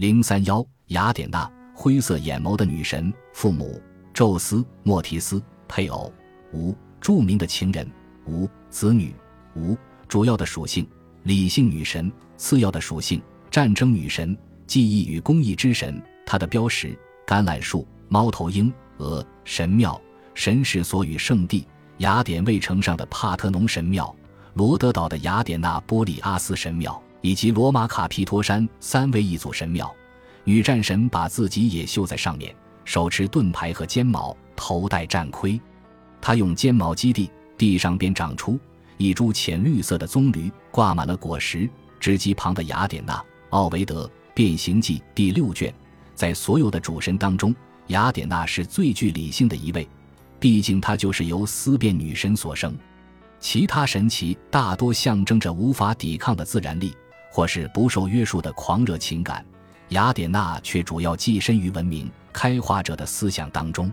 [0.00, 3.78] 零三幺，雅典娜，灰色眼眸的女神，父母
[4.14, 6.10] 宙斯、莫提斯，配偶
[6.54, 7.86] 无，著名的情人
[8.24, 9.14] 无，子女
[9.54, 9.76] 无。
[10.08, 10.88] 主要的属性：
[11.24, 14.34] 理性女神；次要的属性：战争女神、
[14.66, 16.02] 记忆与工艺之神。
[16.24, 19.22] 她的标识：橄榄树、猫头鹰、鹅。
[19.44, 20.00] 神庙、
[20.32, 24.16] 神事所与圣地：雅典卫城上的帕特农神庙、
[24.54, 29.94] 罗德岛的雅典娜波利阿斯神庙，以及罗马卡皮托山三位一组神庙。
[30.44, 32.54] 女战神把自己也绣在上面，
[32.84, 35.60] 手持盾牌和尖矛，头戴战盔。
[36.20, 38.58] 她用尖矛击地，地上便长出。
[38.96, 41.68] 一株浅绿色的棕榈挂满了果实。
[41.98, 45.72] 织机旁的雅典娜，奥维德《变形记》第六卷，
[46.14, 47.54] 在所有的主神当中，
[47.88, 49.86] 雅典娜是最具理性的一位，
[50.38, 52.74] 毕竟她就是由思辨女神所生。
[53.38, 56.94] 其他神奇大多象征着无法抵抗的自然力，
[57.30, 59.44] 或是不受约束的狂热情感。
[59.90, 63.90] 雅典娜却主要寄身于文明开化者的思想当中。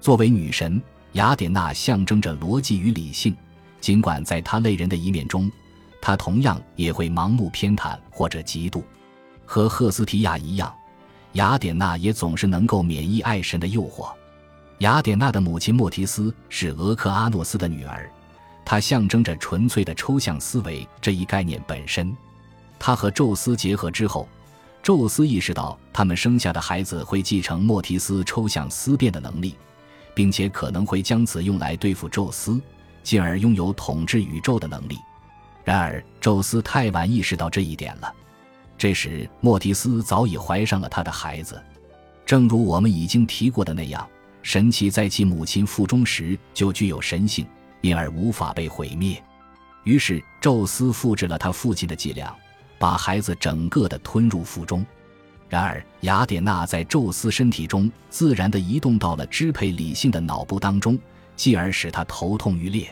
[0.00, 0.80] 作为女神，
[1.12, 3.36] 雅典娜象征着逻辑与理性。
[3.80, 5.50] 尽管在她类人的一面中，
[6.00, 8.82] 她同样也会盲目偏袒或者嫉妒。
[9.44, 10.74] 和赫斯提亚一样，
[11.32, 14.10] 雅典娜也总是能够免疫爱神的诱惑。
[14.78, 18.10] 雅典娜的母亲莫提斯是俄克阿诺斯的女儿，
[18.64, 22.16] 她象征着纯粹的抽象思维这一概念本身。
[22.78, 24.28] 他和宙斯结合之后，
[24.82, 29.56] 宙斯意识到他们生下的孩子会继承莫提斯抽象思辨的能力，
[30.14, 32.60] 并且可能会将此用来对付宙斯。
[33.02, 34.98] 进而拥有统治宇宙的能力。
[35.62, 38.12] 然而，宙斯太晚意识到这一点了。
[38.76, 41.62] 这时，莫提斯早已怀上了他的孩子。
[42.24, 44.04] 正如我们已经提过的那样，
[44.42, 47.46] 神奇在其母亲腹中时就具有神性，
[47.80, 49.22] 因而无法被毁灭。
[49.84, 52.36] 于是，宙斯复制了他父亲的伎俩，
[52.78, 54.84] 把孩子整个的吞入腹中。
[55.48, 60.98] 然而，雅典娜在宙斯身体中自然地移动到了支配理性的脑部当中。
[61.36, 62.88] 继而使他头痛欲裂。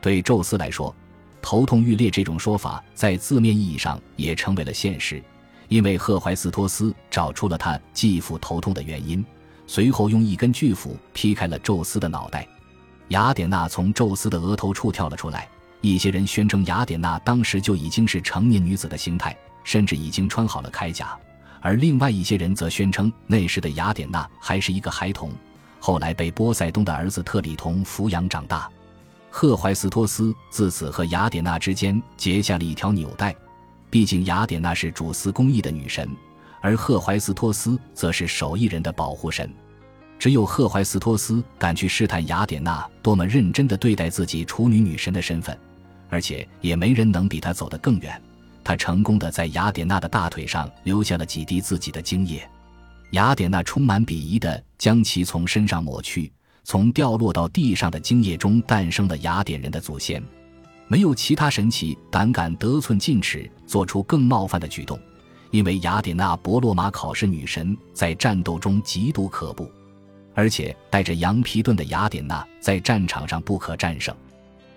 [0.00, 0.94] 对宙斯来说，
[1.42, 5.20] 头痛欲裂这种说法在字面意义上也成为了现实，
[5.66, 9.26] 因为赫淮斯托斯找出了他继父头痛的原因，
[9.66, 12.46] 随后用一根巨斧劈开了宙斯的脑袋。
[13.08, 15.48] 雅典娜从宙斯的额头处跳了出来。
[15.82, 21.14] 一些人宣称雅典娜当时就已经是成年女子的形态，甚至已经穿好了铠甲，
[21.60, 25.30] 而另外一些人则宣称那时的雅典娜还是一个孩童。
[25.80, 28.70] 后来被波塞冬的儿子特里同抚养长大，
[29.28, 33.34] 赫淮斯托斯自此和雅典娜之间结下了一条纽带。
[33.90, 36.08] 毕竟雅典娜是主司公义的女神，
[36.60, 39.52] 而赫淮斯托斯则是手艺人的保护神。
[40.16, 45.58] 只有赫淮斯托斯敢去试探雅典娜多么认真地对待自己处女女神的身份，
[46.12, 48.22] 而且也没人能比他走得更远。
[48.62, 52.46] 他成功的在雅典娜的大腿上留下了几滴自己的精液。
[53.12, 56.30] 雅典娜充满鄙夷地将其从身上抹去，
[56.64, 60.22] 从掉落到地上的精液中诞生了雅典人的祖先。
[60.86, 65.00] 没有其他神奇胆敢得寸进尺，做出更冒犯的举动，
[65.50, 69.70] 因为雅典娜伯罗马考试女神在战斗中极度可怖，
[70.34, 74.14] 而且带着羊皮盾的雅典娜在战场上不可战胜。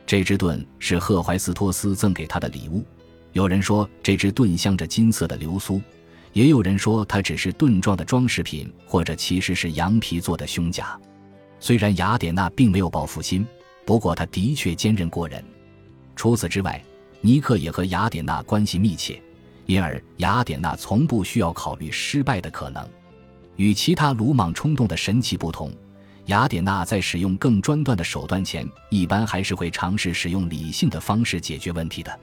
[0.06, 2.84] 这只盾是赫怀斯托斯赠给他的礼物。
[3.34, 5.82] 有人说，这只盾镶着金色的流苏。
[6.34, 11.00] 也有人说它只是盾状的装饰品，或者其实是羊皮做的胸甲。
[11.62, 13.48] 虽然雅典娜并没有报复心，
[13.86, 15.42] 不过她的确坚韧过人。
[16.14, 16.84] 除此之外，
[17.22, 19.22] 尼克也和雅典娜关系密切，
[19.66, 22.86] 因而雅典娜从不需要考虑失败的可能。
[23.56, 25.72] 与其他鲁莽冲动的神奇不同，
[26.26, 32.20] 雅典娜在使用更专断的手段前，一般还是会尝试使用理性的方式解决问题的。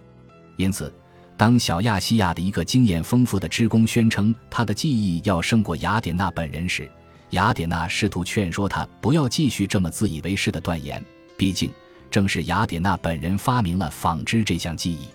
[0.56, 0.92] 因此。
[1.34, 6.88] 当小亚细亚的一个经验丰富的织工宣称他的技艺要胜过雅典娜本人时，
[7.30, 11.02] 雅典娜试图劝说他不要继续这么自以为是的断言。
[11.36, 11.72] 毕竟，
[12.10, 15.08] 正是雅典娜本人发明了纺织这项技艺，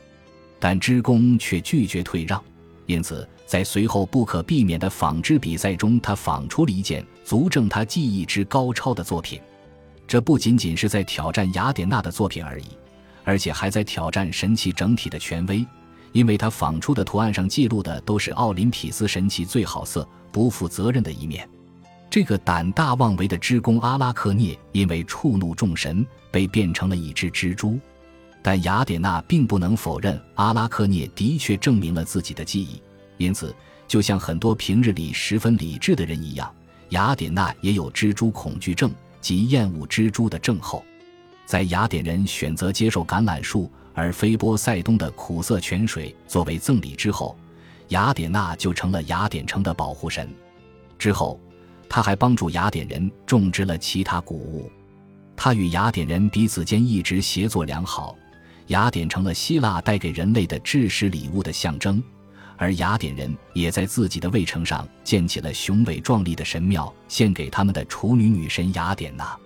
[0.60, 2.44] 但织工却拒绝退让。
[2.88, 9.42] 因此，在随后不可避免的纺织比赛中，他纺出了一件足证他技艺之高超的作品。
[10.06, 12.66] 这不仅仅是在挑战雅典娜的作品而已，
[13.24, 15.66] 而且还在挑战神奇整体的权威。
[16.14, 21.48] 因为他仿出的图案上记录的都是奥林匹斯神奇最好色、不负责任的一面。
[22.10, 27.78] 这个胆大妄为的织工阿拉克涅，因为触怒众神，被变成了一只蜘蛛。
[28.42, 32.82] 但雅典娜并不能否认阿拉克涅的确证明了自己的记忆。
[33.18, 33.56] 因此，
[33.88, 36.54] 就像很多平日里十分理智的人一样，
[36.90, 40.84] 雅典娜也有蜘蛛恐惧症及厌恶蜘蛛的症候。
[41.46, 43.72] 在雅典人选择接受橄榄树。
[44.00, 47.36] 而非波塞冬的苦涩泉水作为赠礼之后，
[47.88, 50.30] 雅典娜就成了雅典城的保护神。
[51.00, 51.40] 之后，
[51.90, 54.72] 他还帮助雅典人种植了其他谷物。
[55.36, 58.16] 他与雅典人彼此间一直协作良好。
[58.68, 62.00] 雅典成了希腊带给人类的致石礼物的象征，
[62.58, 69.38] 而雅典人也在自己的卫城上建起了雄伟壮丽的神庙，献给他们的处女女神雅典娜。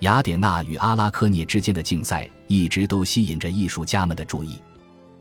[0.00, 4.58] 雅典娜与阿拉科涅之间的竞赛一直都吸引着艺术家们的注意。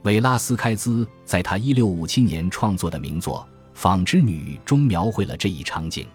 [0.03, 6.07] 维拉斯开兹在他1657年创作的名作《纺织女》中描绘了这一场景。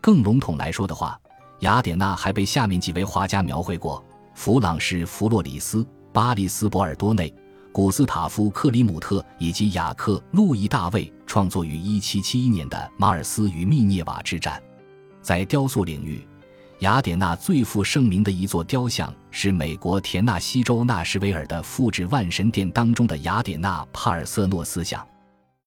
[0.00, 1.18] 更笼统来说的话，
[1.60, 4.04] 雅典娜还被下面几位画家描绘过：
[4.34, 5.86] 弗朗士·弗洛里斯。
[6.10, 7.32] 巴利斯·博尔多内、
[7.72, 14.60] 古斯塔夫·克里姆特以及雅克·路易·大卫创作于1771年的《马尔斯与密涅瓦之战》。
[15.22, 16.26] 在雕塑领域，
[16.80, 25.06] 雅典娜最负盛名的一座雕像是美国田纳西州纳什维尔的复制万神殿当中的雅典娜·帕尔瑟诺斯像。